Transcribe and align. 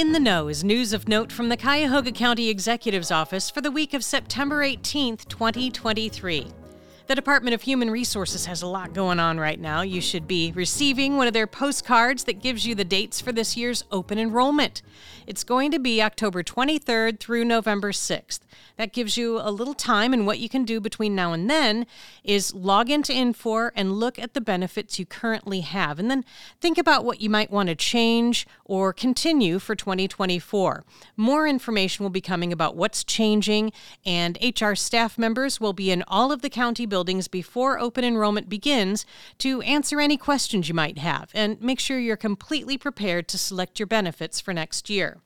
In 0.00 0.12
the 0.12 0.18
Know 0.18 0.48
is 0.48 0.64
news 0.64 0.94
of 0.94 1.08
note 1.08 1.30
from 1.30 1.50
the 1.50 1.58
Cuyahoga 1.58 2.10
County 2.12 2.48
Executive's 2.48 3.10
Office 3.10 3.50
for 3.50 3.60
the 3.60 3.70
week 3.70 3.92
of 3.92 4.02
September 4.02 4.62
18, 4.62 5.18
2023. 5.18 6.46
The 7.10 7.16
Department 7.16 7.54
of 7.54 7.62
Human 7.62 7.90
Resources 7.90 8.46
has 8.46 8.62
a 8.62 8.68
lot 8.68 8.92
going 8.92 9.18
on 9.18 9.40
right 9.40 9.58
now. 9.58 9.82
You 9.82 10.00
should 10.00 10.28
be 10.28 10.52
receiving 10.52 11.16
one 11.16 11.26
of 11.26 11.32
their 11.32 11.48
postcards 11.48 12.22
that 12.22 12.40
gives 12.40 12.64
you 12.64 12.76
the 12.76 12.84
dates 12.84 13.20
for 13.20 13.32
this 13.32 13.56
year's 13.56 13.82
open 13.90 14.16
enrollment. 14.16 14.80
It's 15.26 15.42
going 15.42 15.72
to 15.72 15.80
be 15.80 16.00
October 16.00 16.44
23rd 16.44 17.18
through 17.18 17.44
November 17.46 17.90
6th. 17.90 18.38
That 18.76 18.92
gives 18.92 19.16
you 19.16 19.40
a 19.40 19.50
little 19.50 19.74
time, 19.74 20.12
and 20.12 20.24
what 20.24 20.38
you 20.38 20.48
can 20.48 20.64
do 20.64 20.80
between 20.80 21.16
now 21.16 21.32
and 21.32 21.50
then 21.50 21.84
is 22.22 22.54
log 22.54 22.88
into 22.88 23.12
Infor 23.12 23.72
and 23.74 23.94
look 23.94 24.16
at 24.16 24.34
the 24.34 24.40
benefits 24.40 24.98
you 24.98 25.04
currently 25.04 25.62
have, 25.62 25.98
and 25.98 26.08
then 26.08 26.24
think 26.60 26.78
about 26.78 27.04
what 27.04 27.20
you 27.20 27.28
might 27.28 27.50
want 27.50 27.68
to 27.68 27.74
change 27.74 28.46
or 28.64 28.92
continue 28.92 29.58
for 29.58 29.74
2024. 29.74 30.84
More 31.16 31.46
information 31.48 32.04
will 32.04 32.10
be 32.10 32.20
coming 32.20 32.52
about 32.52 32.76
what's 32.76 33.02
changing, 33.02 33.72
and 34.06 34.38
HR 34.40 34.74
staff 34.74 35.18
members 35.18 35.60
will 35.60 35.72
be 35.72 35.90
in 35.90 36.04
all 36.06 36.30
of 36.30 36.40
the 36.40 36.48
county 36.48 36.86
buildings 36.86 36.99
before 37.28 37.78
open 37.78 38.04
enrollment 38.04 38.48
begins 38.48 39.06
to 39.38 39.60
answer 39.62 40.00
any 40.00 40.16
questions 40.16 40.68
you 40.68 40.74
might 40.74 40.98
have 40.98 41.30
and 41.34 41.60
make 41.60 41.80
sure 41.80 41.98
you're 41.98 42.16
completely 42.16 42.76
prepared 42.76 43.28
to 43.28 43.38
select 43.38 43.78
your 43.78 43.86
benefits 43.86 44.40
for 44.40 44.52
next 44.52 44.90
year. 44.90 45.20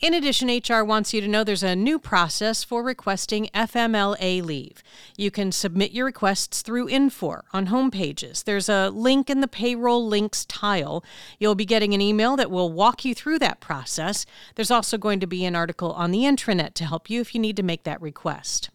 In 0.00 0.14
addition, 0.14 0.48
HR 0.48 0.84
wants 0.84 1.12
you 1.12 1.20
to 1.20 1.26
know 1.26 1.42
there's 1.42 1.64
a 1.64 1.74
new 1.74 1.98
process 1.98 2.62
for 2.62 2.84
requesting 2.84 3.48
FMLA 3.52 4.40
leave. 4.44 4.80
You 5.16 5.32
can 5.32 5.50
submit 5.50 5.90
your 5.90 6.06
requests 6.06 6.62
through 6.62 6.86
Infor 6.88 7.42
on 7.52 7.66
home 7.66 7.90
pages. 7.90 8.44
There's 8.44 8.68
a 8.68 8.90
link 8.90 9.28
in 9.28 9.40
the 9.40 9.48
payroll 9.48 10.06
links 10.06 10.44
tile. 10.44 11.02
You'll 11.40 11.56
be 11.56 11.64
getting 11.64 11.94
an 11.94 12.00
email 12.00 12.36
that 12.36 12.48
will 12.50 12.70
walk 12.70 13.04
you 13.04 13.12
through 13.12 13.40
that 13.40 13.58
process. 13.58 14.24
There's 14.54 14.70
also 14.70 14.98
going 14.98 15.18
to 15.18 15.26
be 15.26 15.44
an 15.44 15.56
article 15.56 15.92
on 15.92 16.12
the 16.12 16.22
intranet 16.22 16.74
to 16.74 16.84
help 16.84 17.10
you 17.10 17.20
if 17.20 17.34
you 17.34 17.40
need 17.40 17.56
to 17.56 17.64
make 17.64 17.82
that 17.82 18.00
request. 18.00 18.70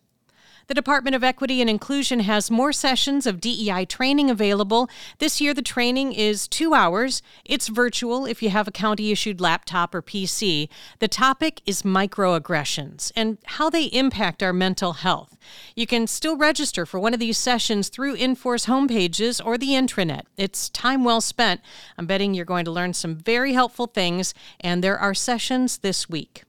The 0.67 0.73
Department 0.73 1.13
of 1.13 1.25
Equity 1.25 1.59
and 1.59 1.69
Inclusion 1.69 2.21
has 2.21 2.49
more 2.49 2.71
sessions 2.71 3.27
of 3.27 3.41
DEI 3.41 3.83
training 3.85 4.29
available. 4.29 4.89
This 5.19 5.41
year, 5.41 5.53
the 5.53 5.61
training 5.61 6.13
is 6.13 6.47
two 6.47 6.73
hours. 6.73 7.21
It's 7.43 7.67
virtual 7.67 8.25
if 8.25 8.41
you 8.41 8.49
have 8.49 8.67
a 8.67 8.71
county 8.71 9.11
issued 9.11 9.41
laptop 9.41 9.93
or 9.93 10.01
PC. 10.01 10.69
The 10.99 11.09
topic 11.09 11.61
is 11.65 11.81
microaggressions 11.81 13.11
and 13.13 13.39
how 13.45 13.69
they 13.69 13.85
impact 13.85 14.41
our 14.41 14.53
mental 14.53 14.93
health. 14.93 15.37
You 15.75 15.85
can 15.85 16.07
still 16.07 16.37
register 16.37 16.85
for 16.85 16.97
one 16.97 17.13
of 17.13 17.19
these 17.19 17.37
sessions 17.37 17.89
through 17.89 18.15
Infor's 18.15 18.67
homepages 18.67 19.45
or 19.45 19.57
the 19.57 19.71
intranet. 19.71 20.23
It's 20.37 20.69
time 20.69 21.03
well 21.03 21.19
spent. 21.19 21.59
I'm 21.97 22.05
betting 22.05 22.33
you're 22.33 22.45
going 22.45 22.65
to 22.65 22.71
learn 22.71 22.93
some 22.93 23.17
very 23.17 23.51
helpful 23.51 23.87
things, 23.87 24.33
and 24.61 24.81
there 24.81 24.97
are 24.97 25.13
sessions 25.13 25.79
this 25.79 26.07
week. 26.07 26.43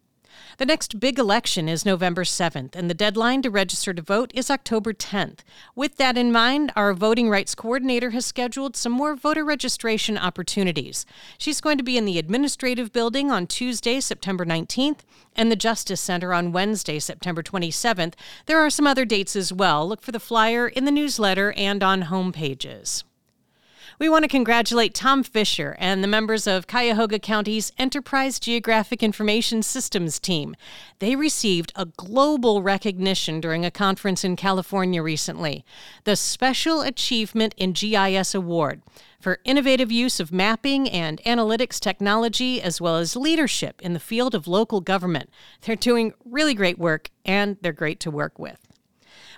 The 0.57 0.67
next 0.67 1.01
big 1.01 1.19
election 1.19 1.69
is 1.69 1.85
November 1.85 2.23
7th, 2.23 2.77
and 2.77 2.89
the 2.89 2.95
deadline 2.95 3.43
to 3.43 3.51
register 3.51 3.93
to 3.93 4.01
vote 4.01 4.31
is 4.35 4.51
October 4.51 4.93
10th. 4.93 5.41
With 5.75 5.97
that 5.97 6.17
in 6.17 6.31
mind, 6.31 6.71
our 6.77 6.95
voting 6.95 7.29
rights 7.29 7.57
coordinator 7.57 8.11
has 8.11 8.25
scheduled 8.25 8.77
some 8.77 8.93
more 8.93 9.17
voter 9.17 9.45
registration 9.45 10.17
opportunities. 10.17 11.07
She's 11.39 11.61
going 11.61 11.77
to 11.79 11.83
be 11.83 11.99
in 11.99 12.05
the 12.05 12.21
administrative 12.21 12.93
building 12.93 13.33
on 13.33 13.49
Tuesday, 13.49 13.99
September 13.99 14.47
19th, 14.47 15.01
and 15.35 15.51
the 15.51 15.57
Justice 15.57 16.01
Center 16.01 16.33
on 16.33 16.53
Wednesday, 16.53 17.01
September 17.01 17.43
27th. 17.43 18.15
There 18.47 18.61
are 18.61 18.71
some 18.71 18.87
other 18.87 19.05
dates 19.05 19.35
as 19.35 19.53
well. 19.53 19.89
Look 19.89 20.03
for 20.03 20.13
the 20.13 20.21
flyer 20.21 20.69
in 20.69 20.85
the 20.85 20.93
newsletter 20.93 21.53
and 21.57 21.83
on 21.83 22.03
home 22.03 22.31
pages. 22.31 23.03
We 23.97 24.09
want 24.09 24.25
to 24.25 24.29
congratulate 24.29 24.93
Tom 24.93 25.23
Fisher 25.23 25.77
and 25.79 26.03
the 26.03 26.09
members 26.09 26.49
of 26.49 26.67
Cuyahoga 26.67 27.21
County's 27.21 27.71
Enterprise 27.79 28.41
Geographic 28.41 29.05
Information 29.05 29.63
Systems 29.63 30.19
team. 30.19 30.57
They 30.99 31.15
received 31.15 31.73
a 31.77 31.87
global 31.87 32.61
recognition 32.61 33.41
during 33.41 33.65
a 33.65 33.71
conference 33.71 34.25
in 34.25 34.35
California 34.35 35.01
recently 35.01 35.65
the 36.03 36.17
Special 36.17 36.81
Achievement 36.81 37.55
in 37.57 37.73
GIS 37.73 38.35
Award 38.35 38.83
for 39.21 39.39
innovative 39.45 39.93
use 39.93 40.19
of 40.19 40.33
mapping 40.33 40.91
and 40.91 41.23
analytics 41.25 41.79
technology, 41.79 42.61
as 42.61 42.81
well 42.81 42.97
as 42.97 43.15
leadership 43.15 43.81
in 43.81 43.93
the 43.93 44.01
field 44.01 44.35
of 44.35 44.49
local 44.49 44.81
government. 44.81 45.31
They're 45.61 45.77
doing 45.77 46.15
really 46.25 46.55
great 46.55 46.81
work 46.81 47.11
and 47.25 47.59
they're 47.63 47.73
great 47.73 48.01
to 48.01 48.11
work 48.11 48.41
with. 48.41 48.59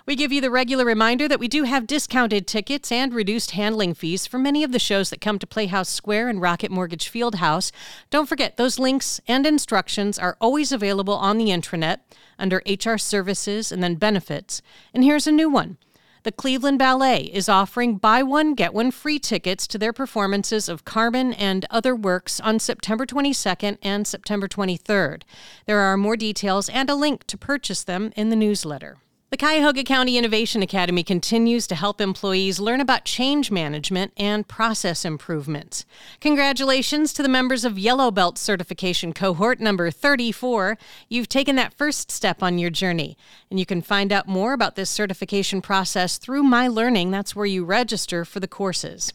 We 0.07 0.15
give 0.15 0.31
you 0.31 0.39
the 0.39 0.49
regular 0.49 0.85
reminder 0.85 1.27
that 1.27 1.41
we 1.41 1.49
do 1.49 1.63
have 1.63 1.85
discounted 1.85 2.47
tickets 2.47 2.93
and 2.93 3.13
reduced 3.13 3.51
handling 3.51 3.93
fees 3.93 4.25
for 4.25 4.37
many 4.37 4.63
of 4.63 4.71
the 4.71 4.79
shows 4.79 5.09
that 5.09 5.19
come 5.19 5.37
to 5.37 5.45
Playhouse 5.45 5.89
Square 5.89 6.29
and 6.29 6.39
Rocket 6.39 6.71
Mortgage 6.71 7.11
Fieldhouse. 7.11 7.73
Don't 8.09 8.29
forget, 8.29 8.55
those 8.55 8.79
links 8.79 9.19
and 9.27 9.45
instructions 9.45 10.17
are 10.17 10.37
always 10.39 10.71
available 10.71 11.15
on 11.15 11.37
the 11.37 11.49
intranet 11.49 11.97
under 12.39 12.63
HR 12.65 12.97
Services 12.97 13.69
and 13.69 13.83
then 13.83 13.95
Benefits. 13.95 14.61
And 14.93 15.03
here's 15.03 15.27
a 15.27 15.31
new 15.31 15.49
one. 15.49 15.77
The 16.23 16.31
Cleveland 16.31 16.79
Ballet 16.79 17.23
is 17.23 17.49
offering 17.49 17.97
buy 17.97 18.23
one, 18.23 18.53
get 18.53 18.73
one 18.73 18.91
free 18.91 19.19
tickets 19.19 19.67
to 19.67 19.77
their 19.77 19.91
performances 19.91 20.69
of 20.69 20.85
Carmen 20.85 21.33
and 21.33 21.65
other 21.69 21.93
works 21.93 22.39
on 22.39 22.59
September 22.59 23.05
22nd 23.05 23.77
and 23.81 24.07
September 24.07 24.47
23rd. 24.47 25.23
There 25.65 25.79
are 25.79 25.97
more 25.97 26.15
details 26.15 26.69
and 26.69 26.89
a 26.89 26.95
link 26.95 27.27
to 27.27 27.37
purchase 27.37 27.83
them 27.83 28.13
in 28.15 28.29
the 28.29 28.37
newsletter. 28.37 28.99
The 29.29 29.35
Cuyahoga 29.35 29.83
County 29.83 30.17
Innovation 30.17 30.61
Academy 30.61 31.03
continues 31.03 31.67
to 31.67 31.75
help 31.75 31.99
employees 31.99 32.61
learn 32.61 32.79
about 32.79 33.03
change 33.03 33.51
management 33.51 34.13
and 34.15 34.47
process 34.47 35.03
improvements. 35.03 35.83
Congratulations 36.21 37.11
to 37.11 37.21
the 37.21 37.27
members 37.27 37.65
of 37.65 37.77
Yellow 37.77 38.09
Belt 38.09 38.37
Certification 38.37 39.11
Cohort 39.11 39.59
number 39.59 39.91
34. 39.91 40.77
You've 41.09 41.27
taken 41.27 41.57
that 41.57 41.73
first 41.73 42.09
step 42.09 42.41
on 42.41 42.57
your 42.57 42.69
journey, 42.69 43.17
and 43.49 43.59
you 43.59 43.65
can 43.65 43.81
find 43.81 44.13
out 44.13 44.29
more 44.29 44.53
about 44.53 44.75
this 44.75 44.89
certification 44.89 45.61
process 45.61 46.17
through 46.17 46.43
My 46.43 46.69
Learning. 46.69 47.11
That's 47.11 47.35
where 47.35 47.45
you 47.45 47.65
register 47.65 48.23
for 48.23 48.39
the 48.39 48.47
courses. 48.47 49.11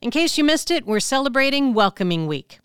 In 0.00 0.10
case 0.10 0.36
you 0.36 0.42
missed 0.42 0.72
it, 0.72 0.86
we're 0.86 0.98
celebrating 0.98 1.72
Welcoming 1.72 2.26
Week. 2.26 2.58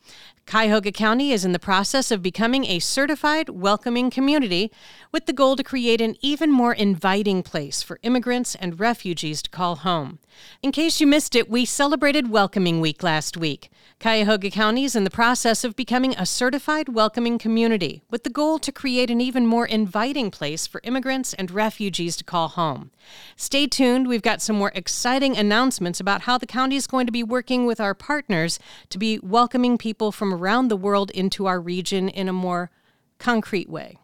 Cuyahoga 0.48 0.94
County 0.94 1.34
is 1.34 1.44
in 1.44 1.52
the 1.52 1.60
process 1.60 2.10
of 2.10 2.22
becoming 2.22 2.64
a 2.64 2.80
certified 2.80 3.50
welcoming 3.50 4.10
community 4.10 4.72
with 5.12 5.26
the 5.26 5.34
goal 5.34 5.58
to 5.58 5.64
create 5.64 6.00
an 6.00 6.16
even 6.22 6.54
more 6.54 6.74
inviting 6.74 7.44
place 7.44 7.84
for 7.84 8.00
immigrants 8.02 8.56
and 8.56 8.80
refugees 8.80 9.42
to 9.42 9.50
call 9.50 9.76
home. 9.76 10.20
In 10.64 10.72
case 10.72 11.02
you 11.02 11.08
missed 11.08 11.36
it, 11.36 11.50
we 11.50 11.66
celebrated 11.66 12.30
Welcoming 12.30 12.80
Week 12.80 13.04
last 13.04 13.36
week. 13.36 13.70
Cuyahoga 14.00 14.50
County 14.50 14.86
is 14.86 14.96
in 14.96 15.04
the 15.04 15.10
process 15.10 15.64
of 15.64 15.76
becoming 15.76 16.14
a 16.16 16.26
certified 16.26 16.88
welcoming 16.88 17.38
community 17.38 18.04
with 18.10 18.24
the 18.24 18.30
goal 18.30 18.60
to 18.60 18.72
create 18.72 19.10
an 19.10 19.20
even 19.20 19.46
more 19.46 19.66
inviting 19.66 20.30
place 20.30 20.68
for 20.68 20.80
immigrants 20.84 21.34
and 21.34 21.52
refugees 21.52 22.16
to 22.16 22.24
call 22.24 22.50
home. 22.50 22.92
Stay 23.36 23.66
tuned, 23.66 24.08
we've 24.08 24.22
got 24.22 24.42
some 24.42 24.56
more 24.56 24.72
exciting 24.76 25.36
announcements 25.36 26.00
about 26.00 26.22
how 26.22 26.38
the 26.38 26.46
county 26.46 26.76
is 26.76 26.88
going 26.88 27.06
to 27.08 27.12
be 27.12 27.24
working 27.24 27.66
with 27.66 27.82
our 27.82 27.96
partners 27.96 28.60
to 28.90 29.00
be 29.00 29.20
welcoming 29.20 29.78
people 29.78 30.12
from 30.12 30.37
around 30.38 30.68
the 30.68 30.78
world 30.78 31.12
into 31.12 31.46
our 31.46 31.60
region 31.60 32.10
in 32.10 32.30
a 32.30 32.34
more 32.34 32.70
concrete 33.18 33.70
way. 33.70 33.98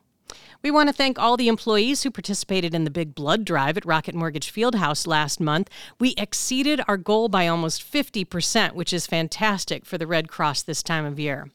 We 0.63 0.71
want 0.71 0.87
to 0.87 0.93
thank 0.93 1.19
all 1.19 1.35
the 1.35 1.49
employees 1.49 2.03
who 2.03 2.09
participated 2.11 2.73
in 2.73 2.85
the 2.85 2.89
big 2.89 3.13
blood 3.13 3.43
drive 3.43 3.75
at 3.75 3.85
Rocket 3.85 4.15
Mortgage 4.15 4.51
Fieldhouse 4.51 5.05
last 5.05 5.41
month. 5.41 5.69
We 5.99 6.15
exceeded 6.17 6.81
our 6.87 6.95
goal 6.95 7.27
by 7.27 7.47
almost 7.47 7.83
50%, 7.83 8.71
which 8.71 8.93
is 8.93 9.05
fantastic 9.05 9.85
for 9.85 9.97
the 9.97 10.07
Red 10.07 10.29
Cross 10.29 10.63
this 10.63 10.81
time 10.81 11.03
of 11.03 11.19
year. 11.19 11.49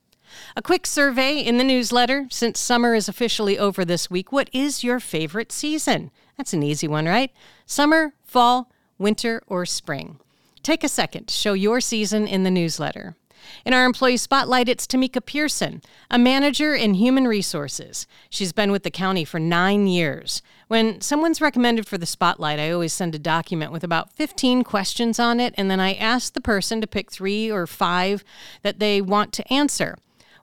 A 0.56 0.62
quick 0.62 0.86
survey 0.86 1.38
in 1.38 1.56
the 1.56 1.64
newsletter 1.64 2.26
since 2.30 2.60
summer 2.60 2.94
is 2.94 3.08
officially 3.08 3.58
over 3.58 3.82
this 3.82 4.10
week. 4.10 4.30
What 4.30 4.50
is 4.52 4.84
your 4.84 5.00
favorite 5.00 5.52
season? 5.52 6.10
That's 6.36 6.52
an 6.52 6.62
easy 6.62 6.86
one, 6.86 7.06
right? 7.06 7.32
Summer, 7.64 8.12
fall, 8.24 8.70
winter, 8.98 9.42
or 9.46 9.64
spring? 9.64 10.20
Take 10.62 10.84
a 10.84 10.88
second 10.88 11.28
to 11.28 11.34
show 11.34 11.54
your 11.54 11.80
season 11.80 12.26
in 12.26 12.42
the 12.42 12.50
newsletter. 12.50 13.16
In 13.64 13.74
our 13.74 13.84
employee 13.84 14.16
spotlight, 14.16 14.68
it's 14.68 14.86
Tamika 14.86 15.24
Pearson, 15.24 15.82
a 16.10 16.18
manager 16.18 16.74
in 16.74 16.94
human 16.94 17.26
resources. 17.26 18.06
She's 18.30 18.52
been 18.52 18.70
with 18.72 18.82
the 18.82 18.90
county 18.90 19.24
for 19.24 19.38
nine 19.38 19.86
years. 19.86 20.42
When 20.68 21.00
someone's 21.00 21.40
recommended 21.40 21.86
for 21.86 21.98
the 21.98 22.06
spotlight, 22.06 22.58
I 22.58 22.70
always 22.70 22.92
send 22.92 23.14
a 23.14 23.18
document 23.18 23.72
with 23.72 23.84
about 23.84 24.12
15 24.12 24.64
questions 24.64 25.18
on 25.18 25.40
it, 25.40 25.54
and 25.56 25.70
then 25.70 25.80
I 25.80 25.94
ask 25.94 26.32
the 26.32 26.40
person 26.40 26.80
to 26.80 26.86
pick 26.86 27.10
three 27.10 27.50
or 27.50 27.66
five 27.66 28.24
that 28.62 28.78
they 28.78 29.00
want 29.00 29.32
to 29.34 29.52
answer. 29.52 29.96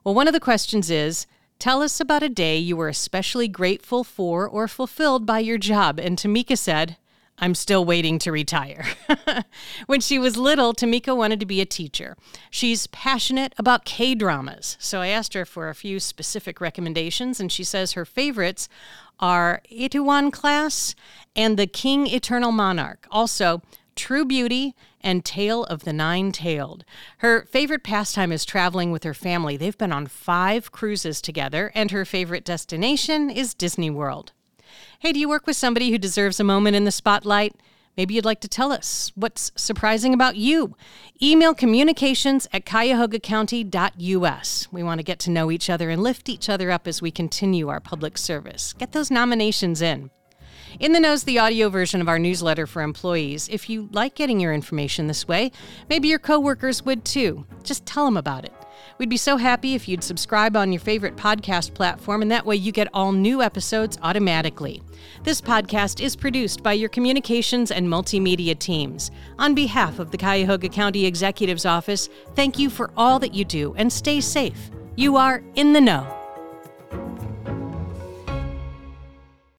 Well, 0.04 0.16
one 0.16 0.28
of 0.28 0.34
the 0.34 0.40
questions 0.40 0.90
is, 0.90 1.28
Tell 1.58 1.82
us 1.82 2.00
about 2.00 2.22
a 2.22 2.30
day 2.30 2.58
you 2.58 2.76
were 2.76 2.90
especially 2.90 3.48
grateful 3.48 4.04
for 4.04 4.48
or 4.48 4.68
fulfilled 4.68 5.26
by 5.26 5.40
your 5.40 5.58
job. 5.58 6.00
And 6.00 6.18
Tamika 6.18 6.58
said, 6.58 6.98
I'm 7.38 7.54
still 7.54 7.84
waiting 7.84 8.18
to 8.20 8.32
retire. 8.32 8.86
when 9.88 10.00
she 10.00 10.18
was 10.18 10.38
little, 10.38 10.74
Tamika 10.74 11.16
wanted 11.16 11.40
to 11.42 11.46
be 11.46 11.60
a 11.60 11.66
teacher. 11.66 12.16
She's 12.50 12.88
passionate 12.88 13.54
about 13.58 13.84
K 13.84 14.16
dramas. 14.16 14.78
So 14.80 15.02
I 15.02 15.08
asked 15.08 15.34
her 15.34 15.46
for 15.46 15.68
a 15.68 15.76
few 15.76 16.00
specific 16.00 16.62
recommendations, 16.62 17.40
and 17.40 17.52
she 17.52 17.66
says 17.66 17.92
her 17.92 18.06
favorites 18.06 18.70
are 19.20 19.62
Itaewon 19.70 20.32
Class 20.32 20.96
and 21.36 21.58
The 21.58 21.68
King 21.68 22.08
Eternal 22.08 22.54
Monarch. 22.54 23.06
Also, 23.12 23.62
True 23.96 24.26
Beauty 24.26 24.74
and 25.02 25.24
Tale 25.24 25.64
of 25.66 25.84
the 25.84 25.94
Nine 25.94 26.32
Tailed. 26.32 26.84
Her 27.20 27.46
favorite 27.46 27.84
pastime 27.84 28.32
is 28.32 28.44
traveling 28.46 28.92
with 28.92 29.04
her 29.04 29.14
family. 29.14 29.56
They've 29.58 29.78
been 29.78 29.94
on 29.94 30.08
five 30.08 30.72
cruises 30.72 31.22
together, 31.22 31.72
and 31.76 31.92
her 31.92 32.06
favorite 32.06 32.44
destination 32.44 33.30
is 33.30 33.54
Disney 33.54 33.90
World. 33.90 34.34
Hey, 35.00 35.12
do 35.12 35.20
you 35.20 35.30
work 35.30 35.48
with 35.48 35.56
somebody 35.56 35.92
who 35.92 35.98
deserves 35.98 36.40
a 36.40 36.44
moment 36.44 36.76
in 36.76 36.86
the 36.86 36.92
spotlight? 36.92 37.56
Maybe 37.98 38.16
you'd 38.16 38.26
like 38.26 38.42
to 38.42 38.48
tell 38.48 38.72
us 38.72 39.12
what's 39.16 39.52
surprising 39.56 40.14
about 40.14 40.36
you. 40.36 40.76
Email 41.22 41.54
communications 41.54 42.48
at 42.52 42.66
cuyahogacounty.us. 42.66 44.68
We 44.72 44.84
want 44.84 45.00
to 45.00 45.04
get 45.04 45.20
to 45.20 45.32
know 45.32 45.50
each 45.50 45.70
other 45.70 45.90
and 45.90 46.04
lift 46.04 46.28
each 46.28 46.50
other 46.50 46.72
up 46.72 46.88
as 46.88 47.02
we 47.02 47.12
continue 47.12 47.70
our 47.70 47.80
public 47.80 48.18
service. 48.18 48.74
Get 48.74 48.92
those 48.92 49.10
nominations 49.10 49.82
in. 49.82 50.10
In 50.78 50.92
the 50.92 51.00
Know's, 51.00 51.24
the 51.24 51.40
audio 51.40 51.70
version 51.70 52.02
of 52.02 52.10
our 52.10 52.20
newsletter 52.20 52.68
for 52.68 52.82
employees. 52.82 53.48
If 53.48 53.70
you 53.70 53.88
like 53.94 54.14
getting 54.14 54.42
your 54.42 54.54
information 54.54 55.08
this 55.08 55.26
way, 55.26 55.54
maybe 55.90 56.10
your 56.10 56.20
coworkers 56.20 56.84
would 56.84 57.06
too. 57.06 57.46
Just 57.64 57.86
tell 57.86 58.04
them 58.04 58.18
about 58.18 58.44
it. 58.44 58.52
We'd 58.98 59.10
be 59.10 59.18
so 59.18 59.38
happy 59.38 59.76
if 59.76 59.88
you'd 59.88 60.04
subscribe 60.04 60.56
on 60.56 60.72
your 60.72 60.80
favorite 60.80 61.16
podcast 61.16 61.74
platform, 61.74 62.22
and 62.22 62.32
that 62.32 62.46
way 62.46 62.56
you 62.56 62.72
get 62.72 62.88
all 62.94 63.12
new 63.12 63.42
episodes 63.42 63.98
automatically. 64.02 64.82
This 65.24 65.42
podcast 65.42 66.02
is 66.02 66.16
produced 66.16 66.64
by 66.64 66.74
your 66.74 66.90
communications 66.90 67.72
and 67.72 67.88
multimedia 67.88 68.58
teams. 68.58 69.12
On 69.40 69.54
behalf 69.54 70.00
of 70.00 70.12
the 70.12 70.18
Cuyahoga 70.18 70.70
County 70.70 71.06
Executive's 71.06 71.66
Office, 71.66 72.10
thank 72.36 72.58
you 72.58 72.70
for 72.70 72.92
all 72.96 73.20
that 73.20 73.34
you 73.34 73.46
do 73.46 73.74
and 73.78 73.92
stay 73.92 74.22
safe. 74.22 74.70
You 74.96 75.18
are 75.18 75.44
in 75.56 75.74
the 75.74 75.82
know. 75.82 76.25